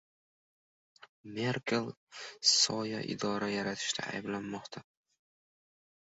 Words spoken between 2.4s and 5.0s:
“soya idora” yaratishda ayblanmoqda